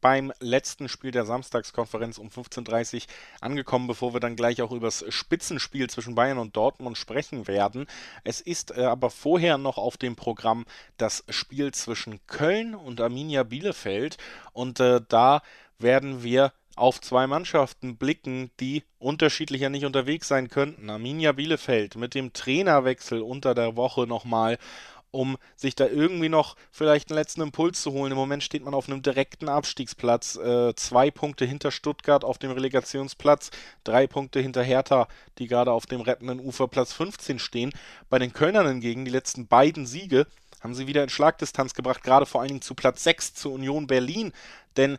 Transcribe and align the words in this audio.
beim 0.00 0.32
letzten 0.40 0.88
Spiel 0.88 1.10
der 1.10 1.24
Samstagskonferenz 1.24 2.18
um 2.18 2.28
15.30 2.28 2.94
Uhr 2.96 3.02
angekommen, 3.40 3.86
bevor 3.86 4.12
wir 4.12 4.20
dann 4.20 4.36
gleich 4.36 4.62
auch 4.62 4.72
über 4.72 4.86
das 4.86 5.04
Spitzenspiel 5.08 5.88
zwischen 5.90 6.14
Bayern 6.14 6.38
und 6.38 6.56
Dortmund 6.56 6.98
sprechen 6.98 7.46
werden. 7.46 7.86
Es 8.24 8.40
ist 8.40 8.76
äh, 8.76 8.84
aber 8.84 9.10
vorher 9.10 9.58
noch 9.58 9.78
auf 9.78 9.96
dem 9.96 10.16
Programm 10.16 10.64
das 10.96 11.24
Spiel 11.28 11.72
zwischen 11.72 12.24
Köln 12.26 12.74
und 12.74 13.00
Arminia 13.00 13.42
Bielefeld 13.42 14.18
und 14.52 14.80
äh, 14.80 15.00
da 15.08 15.42
werden 15.78 16.22
wir 16.22 16.52
auf 16.78 17.00
zwei 17.00 17.26
Mannschaften 17.26 17.96
blicken, 17.96 18.50
die 18.60 18.84
unterschiedlicher 18.98 19.68
nicht 19.68 19.84
unterwegs 19.84 20.28
sein 20.28 20.48
könnten. 20.48 20.88
Arminia 20.90 21.32
Bielefeld 21.32 21.96
mit 21.96 22.14
dem 22.14 22.32
Trainerwechsel 22.32 23.20
unter 23.20 23.54
der 23.54 23.76
Woche 23.76 24.06
nochmal 24.06 24.58
um 25.10 25.36
sich 25.56 25.74
da 25.74 25.86
irgendwie 25.86 26.28
noch 26.28 26.56
vielleicht 26.70 27.10
einen 27.10 27.18
letzten 27.18 27.40
Impuls 27.40 27.82
zu 27.82 27.92
holen. 27.92 28.12
Im 28.12 28.18
Moment 28.18 28.42
steht 28.42 28.64
man 28.64 28.74
auf 28.74 28.88
einem 28.88 29.02
direkten 29.02 29.48
Abstiegsplatz, 29.48 30.36
äh, 30.36 30.74
zwei 30.74 31.10
Punkte 31.10 31.44
hinter 31.44 31.70
Stuttgart 31.70 32.24
auf 32.24 32.38
dem 32.38 32.50
Relegationsplatz, 32.50 33.50
drei 33.84 34.06
Punkte 34.06 34.40
hinter 34.40 34.62
Hertha, 34.62 35.08
die 35.38 35.46
gerade 35.46 35.72
auf 35.72 35.86
dem 35.86 36.00
rettenden 36.00 36.40
Ufer 36.40 36.68
Platz 36.68 36.92
15 36.92 37.38
stehen. 37.38 37.72
Bei 38.08 38.18
den 38.18 38.32
Kölnern 38.32 38.66
hingegen, 38.66 39.04
die 39.04 39.10
letzten 39.10 39.46
beiden 39.46 39.86
Siege, 39.86 40.26
haben 40.60 40.74
sie 40.74 40.86
wieder 40.86 41.04
in 41.04 41.08
Schlagdistanz 41.08 41.74
gebracht, 41.74 42.02
gerade 42.02 42.26
vor 42.26 42.40
allen 42.40 42.48
Dingen 42.48 42.62
zu 42.62 42.74
Platz 42.74 43.04
6 43.04 43.34
zu 43.34 43.52
Union 43.52 43.86
Berlin, 43.86 44.32
denn 44.76 44.98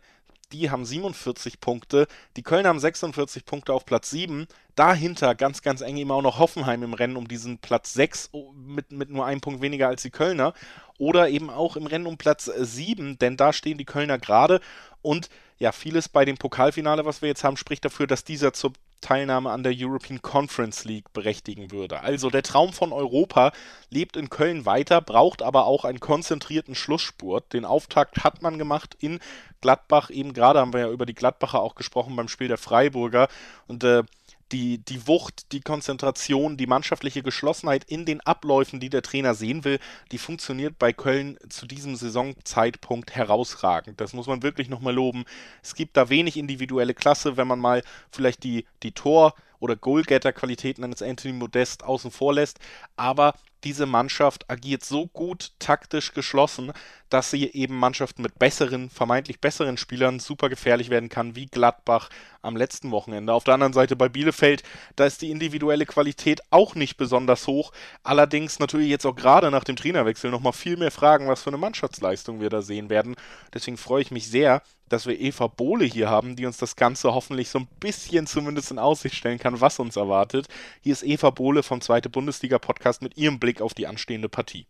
die 0.51 0.69
haben 0.69 0.85
47 0.85 1.59
Punkte, 1.59 2.07
die 2.35 2.43
Kölner 2.43 2.69
haben 2.69 2.79
46 2.79 3.45
Punkte 3.45 3.73
auf 3.73 3.85
Platz 3.85 4.09
7. 4.09 4.47
Dahinter 4.75 5.35
ganz, 5.35 5.61
ganz 5.61 5.81
eng 5.81 5.97
immer 5.97 6.15
auch 6.15 6.21
noch 6.21 6.39
Hoffenheim 6.39 6.83
im 6.83 6.93
Rennen 6.93 7.17
um 7.17 7.27
diesen 7.27 7.57
Platz 7.57 7.93
6 7.93 8.31
mit, 8.55 8.91
mit 8.91 9.09
nur 9.09 9.25
einem 9.25 9.41
Punkt 9.41 9.61
weniger 9.61 9.87
als 9.87 10.01
die 10.01 10.09
Kölner. 10.09 10.53
Oder 10.97 11.29
eben 11.29 11.49
auch 11.49 11.75
im 11.75 11.85
Rennen 11.85 12.07
um 12.07 12.17
Platz 12.17 12.45
7, 12.45 13.17
denn 13.19 13.37
da 13.37 13.53
stehen 13.53 13.77
die 13.77 13.85
Kölner 13.85 14.17
gerade. 14.17 14.59
Und 15.01 15.29
ja, 15.57 15.71
vieles 15.71 16.09
bei 16.09 16.25
dem 16.25 16.37
Pokalfinale, 16.37 17.05
was 17.05 17.21
wir 17.21 17.29
jetzt 17.29 17.43
haben, 17.43 17.57
spricht 17.57 17.85
dafür, 17.85 18.07
dass 18.07 18.23
dieser 18.23 18.53
zur 18.53 18.73
Teilnahme 19.01 19.51
an 19.51 19.63
der 19.63 19.73
European 19.75 20.21
Conference 20.21 20.85
League 20.85 21.11
berechtigen 21.13 21.71
würde. 21.71 22.01
Also 22.01 22.29
der 22.29 22.43
Traum 22.43 22.73
von 22.73 22.91
Europa 22.91 23.51
lebt 23.89 24.17
in 24.17 24.29
Köln 24.29 24.65
weiter, 24.65 25.01
braucht 25.01 25.41
aber 25.41 25.65
auch 25.65 25.85
einen 25.85 25.99
konzentrierten 25.99 26.75
Schlussspurt. 26.75 27.53
Den 27.53 27.65
Auftakt 27.65 28.23
hat 28.23 28.41
man 28.41 28.57
gemacht 28.57 28.95
in 28.99 29.19
Gladbach, 29.61 30.09
eben 30.09 30.33
gerade 30.33 30.59
haben 30.59 30.73
wir 30.73 30.81
ja 30.81 30.89
über 30.89 31.05
die 31.05 31.15
Gladbacher 31.15 31.61
auch 31.61 31.75
gesprochen 31.75 32.15
beim 32.15 32.27
Spiel 32.27 32.47
der 32.47 32.57
Freiburger 32.57 33.27
und 33.67 33.83
äh, 33.83 34.03
die, 34.51 34.79
die 34.79 35.07
Wucht, 35.07 35.51
die 35.51 35.61
Konzentration, 35.61 36.57
die 36.57 36.67
mannschaftliche 36.67 37.23
Geschlossenheit 37.23 37.83
in 37.85 38.05
den 38.05 38.21
Abläufen, 38.21 38.79
die 38.79 38.89
der 38.89 39.01
Trainer 39.01 39.35
sehen 39.35 39.63
will, 39.63 39.79
die 40.11 40.17
funktioniert 40.17 40.79
bei 40.79 40.93
Köln 40.93 41.37
zu 41.49 41.65
diesem 41.67 41.95
Saisonzeitpunkt 41.95 43.15
herausragend. 43.15 44.01
Das 44.01 44.13
muss 44.13 44.27
man 44.27 44.43
wirklich 44.43 44.69
nochmal 44.69 44.93
loben. 44.93 45.25
Es 45.61 45.75
gibt 45.75 45.97
da 45.97 46.09
wenig 46.09 46.37
individuelle 46.37 46.93
Klasse, 46.93 47.37
wenn 47.37 47.47
man 47.47 47.59
mal 47.59 47.83
vielleicht 48.11 48.43
die, 48.43 48.65
die 48.83 48.91
Tor- 48.91 49.33
oder 49.59 49.75
Goalgetter-Qualitäten 49.75 50.83
eines 50.83 51.01
Anthony 51.01 51.33
Modest 51.33 51.83
außen 51.83 52.11
vor 52.11 52.33
lässt, 52.33 52.59
aber 52.95 53.33
diese 53.63 53.85
Mannschaft 53.85 54.49
agiert 54.49 54.85
so 54.85 55.07
gut 55.07 55.51
taktisch 55.59 56.13
geschlossen, 56.13 56.71
dass 57.09 57.31
sie 57.31 57.51
eben 57.51 57.77
Mannschaften 57.77 58.21
mit 58.21 58.37
besseren, 58.39 58.89
vermeintlich 58.89 59.39
besseren 59.39 59.77
Spielern 59.77 60.19
super 60.19 60.49
gefährlich 60.49 60.89
werden 60.89 61.09
kann, 61.09 61.35
wie 61.35 61.47
Gladbach 61.47 62.09
am 62.41 62.55
letzten 62.55 62.91
Wochenende. 62.91 63.33
Auf 63.33 63.43
der 63.43 63.55
anderen 63.55 63.73
Seite 63.73 63.95
bei 63.95 64.09
Bielefeld, 64.09 64.63
da 64.95 65.05
ist 65.05 65.21
die 65.21 65.31
individuelle 65.31 65.85
Qualität 65.85 66.41
auch 66.51 66.75
nicht 66.75 66.97
besonders 66.97 67.47
hoch. 67.47 67.71
Allerdings 68.03 68.59
natürlich 68.59 68.89
jetzt 68.89 69.05
auch 69.05 69.15
gerade 69.15 69.51
nach 69.51 69.63
dem 69.63 69.75
Trainerwechsel 69.75 70.31
nochmal 70.31 70.53
viel 70.53 70.77
mehr 70.77 70.91
Fragen, 70.91 71.27
was 71.27 71.43
für 71.43 71.49
eine 71.49 71.57
Mannschaftsleistung 71.57 72.39
wir 72.39 72.49
da 72.49 72.61
sehen 72.61 72.89
werden. 72.89 73.15
Deswegen 73.53 73.77
freue 73.77 74.01
ich 74.01 74.11
mich 74.11 74.27
sehr, 74.27 74.61
dass 74.87 75.05
wir 75.05 75.19
Eva 75.19 75.47
Bohle 75.47 75.85
hier 75.85 76.09
haben, 76.09 76.35
die 76.35 76.45
uns 76.45 76.57
das 76.57 76.75
Ganze 76.75 77.13
hoffentlich 77.13 77.49
so 77.49 77.59
ein 77.59 77.67
bisschen 77.79 78.27
zumindest 78.27 78.71
in 78.71 78.79
Aussicht 78.79 79.15
stellen 79.15 79.39
kann, 79.39 79.61
was 79.61 79.79
uns 79.79 79.95
erwartet. 79.95 80.47
Hier 80.81 80.93
ist 80.93 81.03
Eva 81.03 81.29
Bohle 81.29 81.63
vom 81.63 81.81
Zweite 81.81 82.09
Bundesliga 82.09 82.59
Podcast 82.59 83.01
mit 83.01 83.17
ihrem 83.17 83.39
Blick 83.39 83.61
auf 83.61 83.73
die 83.73 83.87
anstehende 83.87 84.29
Partie. 84.29 84.65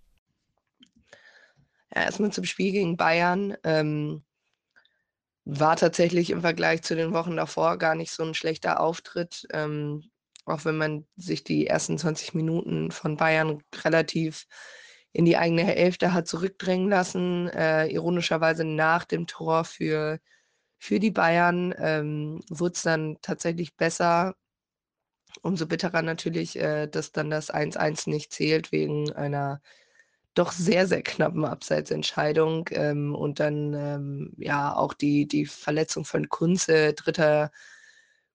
Erstmal 2.03 2.31
zum 2.31 2.45
Spiel 2.45 2.71
gegen 2.71 2.97
Bayern. 2.97 3.55
Ähm, 3.63 4.23
war 5.45 5.75
tatsächlich 5.75 6.29
im 6.29 6.41
Vergleich 6.41 6.83
zu 6.83 6.95
den 6.95 7.13
Wochen 7.13 7.35
davor 7.35 7.77
gar 7.77 7.95
nicht 7.95 8.11
so 8.11 8.23
ein 8.23 8.33
schlechter 8.33 8.79
Auftritt. 8.79 9.47
Ähm, 9.51 10.09
auch 10.45 10.65
wenn 10.65 10.77
man 10.77 11.05
sich 11.15 11.43
die 11.43 11.67
ersten 11.67 11.97
20 11.97 12.33
Minuten 12.33 12.91
von 12.91 13.17
Bayern 13.17 13.63
relativ 13.83 14.47
in 15.11 15.25
die 15.25 15.37
eigene 15.37 15.63
Hälfte 15.63 16.13
hat 16.13 16.27
zurückdrängen 16.27 16.89
lassen. 16.89 17.47
Äh, 17.49 17.87
ironischerweise 17.87 18.63
nach 18.63 19.05
dem 19.05 19.27
Tor 19.27 19.65
für, 19.65 20.19
für 20.77 20.99
die 20.99 21.11
Bayern 21.11 21.73
ähm, 21.77 22.41
wurde 22.49 22.73
es 22.73 22.83
dann 22.83 23.17
tatsächlich 23.21 23.75
besser. 23.75 24.35
Umso 25.41 25.67
bitterer 25.67 26.01
natürlich, 26.01 26.57
äh, 26.57 26.87
dass 26.87 27.11
dann 27.11 27.29
das 27.29 27.53
1-1 27.53 28.09
nicht 28.09 28.33
zählt 28.33 28.71
wegen 28.71 29.11
einer 29.13 29.61
doch 30.39 30.51
sehr, 30.51 30.87
sehr 30.87 31.03
knappen 31.03 31.45
Abseitsentscheidung. 31.45 32.69
Ähm, 32.71 33.15
und 33.15 33.39
dann 33.39 33.73
ähm, 33.73 34.33
ja 34.37 34.75
auch 34.75 34.93
die, 34.93 35.27
die 35.27 35.45
Verletzung 35.45 36.05
von 36.05 36.29
Kunze, 36.29 36.93
dritter 36.93 37.51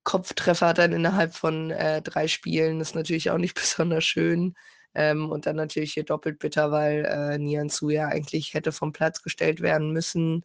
Kopftreffer 0.05 0.75
dann 0.75 0.93
innerhalb 0.93 1.35
von 1.35 1.71
äh, 1.71 2.03
drei 2.03 2.29
Spielen, 2.29 2.81
ist 2.81 2.95
natürlich 2.95 3.31
auch 3.31 3.39
nicht 3.39 3.55
besonders 3.61 4.05
schön. 4.05 4.55
Ähm, 4.95 5.31
und 5.31 5.47
dann 5.47 5.57
natürlich 5.57 5.95
hier 5.95 6.05
doppelt 6.05 6.39
bitter, 6.39 6.71
weil 6.71 7.05
äh, 7.07 7.39
Nianzu 7.39 7.91
ja 7.91 8.09
eigentlich 8.09 8.55
hätte 8.55 8.73
vom 8.73 8.93
Platz 8.93 9.23
gestellt 9.23 9.61
werden 9.63 9.93
müssen. 9.93 10.45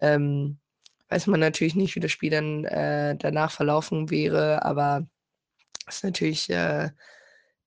Ähm, 0.00 0.58
weiß 1.10 1.26
man 1.28 1.40
natürlich 1.40 1.74
nicht, 1.76 1.94
wie 1.94 2.00
das 2.00 2.12
Spiel 2.12 2.30
dann 2.30 2.64
äh, 2.64 3.16
danach 3.16 3.52
verlaufen 3.52 4.10
wäre, 4.10 4.64
aber 4.64 5.06
ist 5.86 6.04
natürlich 6.04 6.50
äh, 6.50 6.90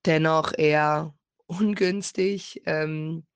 dennoch 0.05 0.53
eher 0.57 1.13
ungünstig. 1.45 2.63
Ähm, 2.65 3.26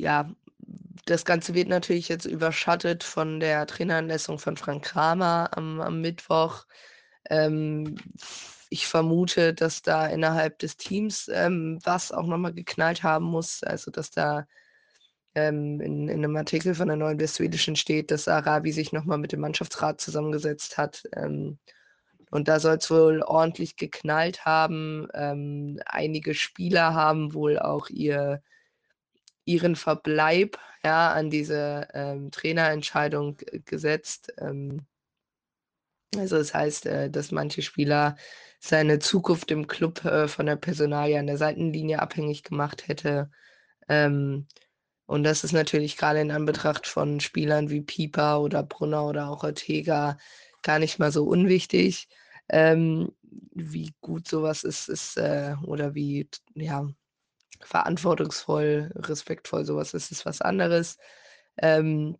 ja, 0.00 0.30
das 1.06 1.24
Ganze 1.24 1.54
wird 1.54 1.68
natürlich 1.68 2.08
jetzt 2.08 2.26
überschattet 2.26 3.04
von 3.04 3.40
der 3.40 3.66
Traineranlassung 3.66 4.38
von 4.38 4.56
Frank 4.56 4.84
Kramer 4.84 5.50
am, 5.56 5.80
am 5.80 6.00
Mittwoch. 6.00 6.66
Ähm, 7.28 7.96
ich 8.70 8.86
vermute, 8.86 9.54
dass 9.54 9.82
da 9.82 10.06
innerhalb 10.06 10.58
des 10.60 10.76
Teams 10.76 11.28
ähm, 11.32 11.78
was 11.84 12.12
auch 12.12 12.26
nochmal 12.26 12.52
geknallt 12.54 13.02
haben 13.02 13.26
muss. 13.26 13.62
Also, 13.62 13.90
dass 13.90 14.10
da 14.10 14.46
ähm, 15.34 15.80
in, 15.80 16.08
in, 16.08 16.24
einem 16.24 16.36
Artikel 16.36 16.74
von 16.74 16.88
der 16.88 16.96
Neuen 16.96 17.18
Westfälischen 17.18 17.76
steht, 17.76 18.10
dass 18.10 18.28
Arabi 18.28 18.72
sich 18.72 18.92
nochmal 18.92 19.18
mit 19.18 19.32
dem 19.32 19.40
Mannschaftsrat 19.40 20.00
zusammengesetzt 20.00 20.78
hat. 20.78 21.02
Ähm, 21.14 21.58
und 22.30 22.46
da 22.48 22.60
soll 22.60 22.76
es 22.76 22.90
wohl 22.90 23.22
ordentlich 23.22 23.76
geknallt 23.76 24.44
haben. 24.44 25.08
Ähm, 25.14 25.80
einige 25.86 26.34
Spieler 26.34 26.94
haben 26.94 27.34
wohl 27.34 27.58
auch 27.58 27.88
ihr, 27.90 28.42
ihren 29.50 29.76
Verbleib 29.76 30.58
ja, 30.84 31.12
an 31.12 31.30
diese 31.30 31.88
ähm, 31.92 32.30
Trainerentscheidung 32.30 33.36
gesetzt. 33.64 34.32
Ähm, 34.38 34.86
also 36.16 36.38
das 36.38 36.54
heißt, 36.54 36.86
äh, 36.86 37.10
dass 37.10 37.32
manche 37.32 37.62
Spieler 37.62 38.16
seine 38.60 38.98
Zukunft 38.98 39.50
im 39.50 39.66
Club 39.66 40.04
äh, 40.04 40.28
von 40.28 40.46
der 40.46 40.56
Personalie 40.56 41.18
an 41.18 41.26
der 41.26 41.38
Seitenlinie 41.38 42.00
abhängig 42.00 42.42
gemacht 42.44 42.88
hätte. 42.88 43.30
Ähm, 43.88 44.46
und 45.06 45.24
das 45.24 45.44
ist 45.44 45.52
natürlich 45.52 45.96
gerade 45.96 46.20
in 46.20 46.30
Anbetracht 46.30 46.86
von 46.86 47.20
Spielern 47.20 47.70
wie 47.70 47.80
Pieper 47.80 48.40
oder 48.40 48.62
Brunner 48.62 49.06
oder 49.06 49.28
auch 49.30 49.42
Ortega 49.44 50.18
gar 50.62 50.78
nicht 50.78 50.98
mal 50.98 51.12
so 51.12 51.24
unwichtig. 51.24 52.08
Ähm, 52.48 53.12
wie 53.52 53.92
gut 54.00 54.28
sowas 54.28 54.64
ist, 54.64 54.88
ist 54.88 55.16
äh, 55.16 55.54
oder 55.64 55.94
wie 55.94 56.28
ja, 56.54 56.88
verantwortungsvoll, 57.62 58.90
respektvoll 58.96 59.64
sowas 59.64 59.94
ist, 59.94 60.10
ist 60.12 60.26
was 60.26 60.40
anderes. 60.40 60.98
Ähm, 61.58 62.16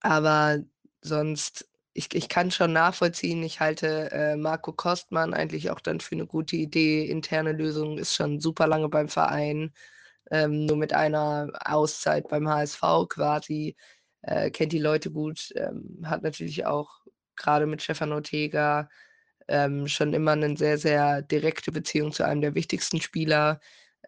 aber 0.00 0.60
sonst 1.02 1.70
ich, 1.92 2.14
ich 2.14 2.28
kann 2.28 2.50
schon 2.50 2.72
nachvollziehen, 2.72 3.42
ich 3.42 3.60
halte 3.60 4.10
äh, 4.12 4.36
Marco 4.36 4.72
Kostmann 4.72 5.34
eigentlich 5.34 5.70
auch 5.70 5.80
dann 5.80 6.00
für 6.00 6.14
eine 6.14 6.26
gute 6.26 6.56
Idee. 6.56 7.06
Interne 7.06 7.52
Lösung 7.52 7.98
ist 7.98 8.14
schon 8.14 8.40
super 8.40 8.66
lange 8.68 8.88
beim 8.88 9.08
Verein, 9.08 9.72
ähm, 10.30 10.66
nur 10.66 10.76
mit 10.76 10.92
einer 10.94 11.50
Auszeit 11.64 12.28
beim 12.28 12.48
HSV 12.48 12.82
quasi. 13.08 13.76
Äh, 14.22 14.50
kennt 14.50 14.72
die 14.72 14.78
Leute 14.78 15.10
gut, 15.10 15.52
ähm, 15.56 16.00
hat 16.04 16.22
natürlich 16.22 16.66
auch 16.66 16.90
gerade 17.36 17.66
mit 17.66 17.82
Stefan 17.82 18.12
Ortega 18.12 18.88
ähm, 19.48 19.88
schon 19.88 20.14
immer 20.14 20.32
eine 20.32 20.56
sehr, 20.56 20.78
sehr 20.78 21.22
direkte 21.22 21.72
Beziehung 21.72 22.12
zu 22.12 22.24
einem 22.24 22.40
der 22.40 22.54
wichtigsten 22.54 23.00
Spieler. 23.00 23.60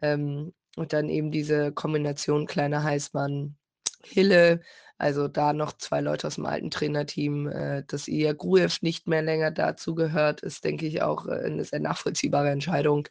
Ähm, 0.02 0.54
und 0.76 0.92
dann 0.92 1.08
eben 1.08 1.30
diese 1.30 1.72
Kombination 1.72 2.46
kleiner 2.46 2.82
Heißmann, 2.84 3.56
Hille, 4.04 4.60
Also 4.98 5.28
da 5.28 5.52
noch 5.52 5.72
zwei 5.78 6.00
Leute 6.00 6.26
aus 6.28 6.36
dem 6.36 6.46
alten 6.46 6.70
Trainerteam, 6.70 7.48
äh, 7.48 7.84
dass 7.86 8.08
Ilya 8.08 8.32
Gruev 8.34 8.78
nicht 8.82 9.08
mehr 9.08 9.22
länger 9.22 9.50
dazu 9.50 9.94
gehört, 9.94 10.42
ist, 10.42 10.64
denke 10.64 10.86
ich, 10.86 11.02
auch 11.02 11.26
äh, 11.26 11.44
eine 11.46 11.64
sehr 11.64 11.80
nachvollziehbare 11.80 12.50
Entscheidung. 12.50 13.08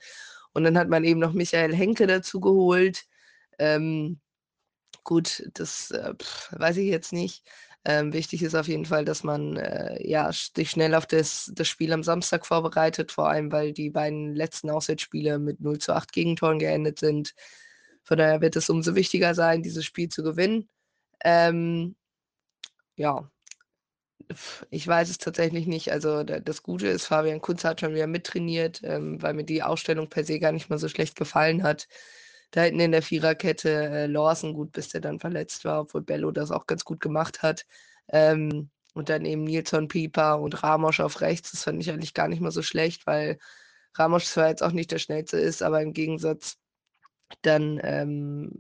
Und 0.54 0.64
dann 0.64 0.78
hat 0.78 0.90
man 0.90 1.04
eben 1.04 1.20
noch 1.20 1.34
Michael 1.34 1.74
Henke 1.76 2.08
dazu 2.08 2.40
geholt. 2.40 3.04
Ähm, 3.60 4.22
gut, 5.04 5.50
das 5.56 5.92
äh, 5.92 6.14
pf, 6.16 6.54
weiß 6.54 6.78
ich 6.78 6.90
jetzt 6.90 7.14
nicht. 7.14 7.44
Ähm, 7.83 8.13
wichtig 8.13 8.44
ist 8.44 8.56
auf 8.56 8.68
jeden 8.68 8.86
Fall, 8.86 9.06
dass 9.06 9.24
man 9.24 9.57
äh, 9.57 10.07
ja, 10.07 10.31
sich 10.31 10.69
schnell 10.69 10.94
auf 10.94 11.07
das, 11.07 11.51
das 11.56 11.68
Spiel 11.68 11.94
am 11.94 12.04
Samstag 12.04 12.45
vorbereitet, 12.45 13.12
vor 13.12 13.30
allem 13.30 13.51
weil 13.51 13.74
die 13.74 13.89
beiden 13.89 14.36
letzten 14.36 14.69
Auswärtsspiele 14.69 15.39
mit 15.39 15.62
0 15.62 15.80
zu 15.80 15.94
8 15.95 16.12
Gegentoren 16.12 16.60
geendet 16.60 17.00
sind. 17.00 17.33
Von 18.04 18.18
daher 18.19 18.42
wird 18.42 18.56
es 18.56 18.69
umso 18.69 18.95
wichtiger 18.95 19.33
sein, 19.33 19.63
dieses 19.63 19.86
Spiel 19.86 20.10
zu 20.10 20.24
gewinnen. 20.24 20.69
Ähm, 21.24 21.95
ja, 22.95 23.30
ich 24.69 24.88
weiß 24.88 25.10
es 25.10 25.18
tatsächlich 25.18 25.68
nicht. 25.68 25.92
Also 25.92 26.24
das 26.24 26.63
Gute 26.63 26.88
ist, 26.88 27.06
Fabian 27.07 27.42
Kunz 27.42 27.63
hat 27.63 27.81
schon 27.81 27.94
wieder 27.94 28.07
mittrainiert, 28.07 28.81
ähm, 28.84 29.22
weil 29.22 29.34
mir 29.34 29.44
die 29.44 29.63
Ausstellung 29.63 30.10
per 30.10 30.24
se 30.24 30.39
gar 30.39 30.51
nicht 30.51 30.69
mal 30.69 30.77
so 30.80 30.88
schlecht 30.89 31.16
gefallen 31.16 31.63
hat. 31.63 31.88
Da 32.51 32.63
hinten 32.63 32.81
in 32.81 32.92
der 32.92 33.01
Viererkette 33.01 33.69
äh, 33.69 34.06
Lawson 34.07 34.53
gut, 34.53 34.71
bis 34.74 34.89
der 34.89 35.01
dann 35.01 35.19
verletzt 35.19 35.65
war, 35.65 35.81
obwohl 35.81 36.01
Bello 36.01 36.31
das 36.31 36.51
auch 36.51 36.68
ganz 36.68 36.83
gut 36.86 37.00
gemacht 37.00 37.42
hat. 37.44 37.65
Ähm, 38.09 38.69
und 38.94 39.09
dann 39.09 39.25
eben 39.25 39.45
Nilsson, 39.45 39.88
Pieper 39.88 40.39
und 40.39 40.63
Ramos 40.63 41.00
auf 41.00 41.21
rechts. 41.21 41.51
Das 41.51 41.63
fand 41.63 41.81
ich 41.81 41.89
eigentlich 41.89 42.13
gar 42.13 42.27
nicht 42.27 42.42
mal 42.42 42.51
so 42.51 42.62
schlecht, 42.62 43.07
weil 43.07 43.39
Ramos 43.95 44.31
zwar 44.31 44.50
jetzt 44.50 44.63
auch 44.63 44.71
nicht 44.74 44.92
der 44.92 45.00
schnellste 45.00 45.38
ist, 45.38 45.63
aber 45.63 45.81
im 45.81 45.94
Gegensatz 45.94 46.57
dann 47.42 47.80
ähm, 47.83 48.51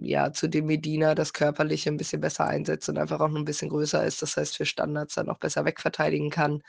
ja 0.00 0.32
zu 0.32 0.48
dem 0.48 0.66
Medina 0.66 1.14
das 1.14 1.32
Körperliche 1.32 1.90
ein 1.90 1.96
bisschen 1.96 2.20
besser 2.20 2.46
einsetzt 2.46 2.88
und 2.88 2.98
einfach 2.98 3.20
auch 3.20 3.28
noch 3.28 3.38
ein 3.40 3.44
bisschen 3.44 3.68
größer 3.70 4.04
ist. 4.04 4.22
Das 4.22 4.36
heißt, 4.36 4.56
für 4.56 4.66
Standards 4.66 5.14
dann 5.14 5.28
auch 5.28 5.38
besser 5.38 5.64
wegverteidigen 5.64 6.30
kann. 6.30 6.62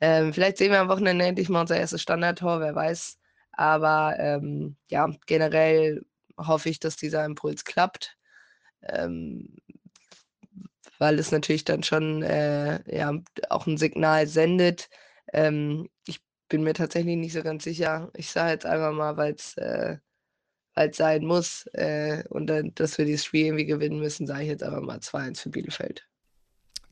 Ähm, 0.00 0.32
vielleicht 0.32 0.58
sehen 0.58 0.72
wir 0.72 0.80
am 0.80 0.88
Wochenende 0.88 1.24
endlich 1.24 1.48
mal 1.48 1.62
unser 1.62 1.76
erstes 1.78 2.02
Standardtor, 2.02 2.60
wer 2.60 2.74
weiß. 2.74 3.18
Aber 3.56 4.16
ähm, 4.18 4.76
ja, 4.90 5.08
generell 5.26 6.04
hoffe 6.38 6.68
ich, 6.68 6.80
dass 6.80 6.96
dieser 6.96 7.24
Impuls 7.24 7.64
klappt. 7.64 8.16
Ähm, 8.82 9.56
weil 10.98 11.18
es 11.18 11.32
natürlich 11.32 11.64
dann 11.64 11.82
schon 11.82 12.22
äh, 12.22 12.80
ja, 12.94 13.12
auch 13.50 13.66
ein 13.66 13.76
Signal 13.76 14.26
sendet. 14.26 14.88
Ähm, 15.32 15.88
ich 16.06 16.20
bin 16.48 16.62
mir 16.62 16.74
tatsächlich 16.74 17.16
nicht 17.16 17.32
so 17.32 17.42
ganz 17.42 17.64
sicher. 17.64 18.10
Ich 18.14 18.30
sage 18.30 18.52
jetzt 18.52 18.66
einfach 18.66 18.92
mal, 18.92 19.16
weil 19.16 19.34
es 19.34 19.56
äh, 19.56 19.98
sein 20.92 21.24
muss 21.24 21.66
äh, 21.72 22.24
und 22.28 22.48
dann, 22.48 22.74
dass 22.74 22.98
wir 22.98 23.04
dieses 23.06 23.24
Spiel 23.24 23.46
irgendwie 23.46 23.66
gewinnen 23.66 23.98
müssen, 23.98 24.26
sage 24.26 24.42
ich 24.42 24.48
jetzt 24.48 24.62
einfach 24.62 24.82
mal 24.82 24.98
2-1 25.00 25.42
für 25.42 25.50
Bielefeld. 25.50 26.06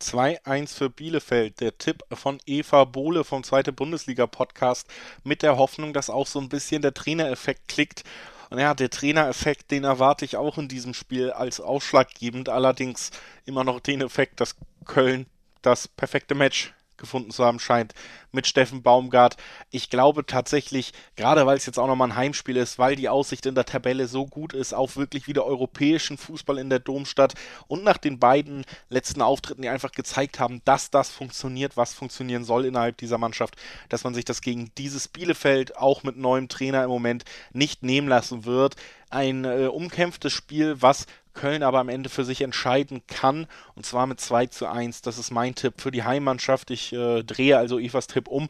2-1 0.00 0.74
für 0.74 0.90
Bielefeld. 0.90 1.60
Der 1.60 1.78
Tipp 1.78 2.02
von 2.12 2.38
Eva 2.46 2.84
Bohle 2.84 3.24
vom 3.24 3.44
Zweite 3.44 3.72
Bundesliga-Podcast 3.72 4.86
mit 5.22 5.42
der 5.42 5.56
Hoffnung, 5.56 5.92
dass 5.92 6.10
auch 6.10 6.26
so 6.26 6.40
ein 6.40 6.48
bisschen 6.48 6.82
der 6.82 6.94
Trainereffekt 6.94 7.68
klickt. 7.68 8.04
Und 8.50 8.58
ja, 8.58 8.74
der 8.74 8.90
Trainereffekt, 8.90 9.70
den 9.70 9.84
erwarte 9.84 10.24
ich 10.24 10.36
auch 10.36 10.58
in 10.58 10.68
diesem 10.68 10.94
Spiel 10.94 11.30
als 11.30 11.60
ausschlaggebend. 11.60 12.48
Allerdings 12.48 13.10
immer 13.46 13.64
noch 13.64 13.80
den 13.80 14.00
Effekt, 14.00 14.40
dass 14.40 14.56
Köln 14.84 15.26
das 15.62 15.88
perfekte 15.88 16.34
Match 16.34 16.72
gefunden 16.96 17.30
zu 17.30 17.44
haben 17.44 17.58
scheint 17.58 17.94
mit 18.32 18.46
Steffen 18.46 18.82
Baumgart. 18.82 19.36
Ich 19.70 19.90
glaube 19.90 20.26
tatsächlich, 20.26 20.92
gerade 21.16 21.46
weil 21.46 21.56
es 21.56 21.66
jetzt 21.66 21.78
auch 21.78 21.86
nochmal 21.86 22.08
ein 22.08 22.16
Heimspiel 22.16 22.56
ist, 22.56 22.78
weil 22.78 22.96
die 22.96 23.08
Aussicht 23.08 23.46
in 23.46 23.54
der 23.54 23.64
Tabelle 23.64 24.08
so 24.08 24.26
gut 24.26 24.52
ist, 24.52 24.74
auf 24.74 24.96
wirklich 24.96 25.26
wieder 25.26 25.44
europäischen 25.44 26.18
Fußball 26.18 26.58
in 26.58 26.70
der 26.70 26.80
Domstadt 26.80 27.34
und 27.68 27.84
nach 27.84 27.98
den 27.98 28.18
beiden 28.18 28.64
letzten 28.88 29.22
Auftritten, 29.22 29.62
die 29.62 29.68
einfach 29.68 29.92
gezeigt 29.92 30.40
haben, 30.40 30.60
dass 30.64 30.90
das 30.90 31.10
funktioniert, 31.10 31.76
was 31.76 31.94
funktionieren 31.94 32.44
soll 32.44 32.64
innerhalb 32.66 32.96
dieser 32.98 33.18
Mannschaft, 33.18 33.56
dass 33.88 34.04
man 34.04 34.14
sich 34.14 34.24
das 34.24 34.40
gegen 34.40 34.70
dieses 34.76 35.08
Bielefeld 35.08 35.76
auch 35.76 36.02
mit 36.02 36.16
neuem 36.16 36.48
Trainer 36.48 36.84
im 36.84 36.90
Moment 36.90 37.24
nicht 37.52 37.82
nehmen 37.82 38.08
lassen 38.08 38.44
wird. 38.44 38.76
Ein 39.14 39.44
äh, 39.44 39.66
umkämpftes 39.66 40.32
Spiel, 40.32 40.82
was 40.82 41.06
Köln 41.34 41.62
aber 41.62 41.78
am 41.78 41.88
Ende 41.88 42.08
für 42.08 42.24
sich 42.24 42.40
entscheiden 42.40 43.02
kann. 43.06 43.46
Und 43.76 43.86
zwar 43.86 44.08
mit 44.08 44.20
2 44.20 44.46
zu 44.46 44.66
1. 44.66 45.02
Das 45.02 45.18
ist 45.18 45.30
mein 45.30 45.54
Tipp 45.54 45.80
für 45.80 45.92
die 45.92 46.02
Heimmannschaft. 46.02 46.72
Ich 46.72 46.92
äh, 46.92 47.22
drehe 47.22 47.56
also 47.56 47.78
Evas 47.78 48.08
Tipp 48.08 48.26
um 48.26 48.48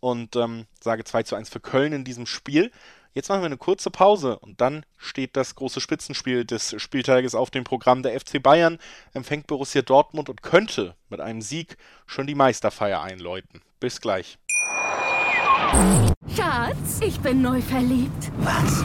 und 0.00 0.34
ähm, 0.34 0.66
sage 0.80 1.04
2 1.04 1.22
zu 1.22 1.36
1 1.36 1.48
für 1.48 1.60
Köln 1.60 1.92
in 1.92 2.02
diesem 2.02 2.26
Spiel. 2.26 2.72
Jetzt 3.12 3.28
machen 3.28 3.42
wir 3.42 3.46
eine 3.46 3.56
kurze 3.56 3.90
Pause 3.90 4.38
und 4.40 4.60
dann 4.60 4.84
steht 4.96 5.36
das 5.36 5.54
große 5.54 5.80
Spitzenspiel 5.80 6.44
des 6.44 6.74
Spieltages 6.80 7.36
auf 7.36 7.50
dem 7.50 7.62
Programm. 7.62 8.02
Der 8.02 8.18
FC 8.18 8.42
Bayern 8.42 8.78
empfängt 9.14 9.46
Borussia 9.46 9.82
Dortmund 9.82 10.28
und 10.28 10.42
könnte 10.42 10.96
mit 11.08 11.20
einem 11.20 11.40
Sieg 11.40 11.76
schon 12.06 12.26
die 12.26 12.34
Meisterfeier 12.36 13.00
einläuten. 13.00 13.62
Bis 13.78 14.00
gleich. 14.00 14.38
Schatz, 16.36 17.00
ich 17.00 17.18
bin 17.20 17.42
neu 17.42 17.60
verliebt. 17.60 18.30
Was? 18.38 18.84